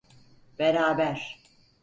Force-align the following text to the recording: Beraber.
Beraber. 0.59 1.21